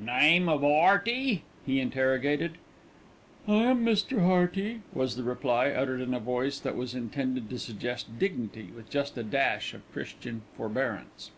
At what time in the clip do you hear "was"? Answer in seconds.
4.92-5.16, 6.76-6.94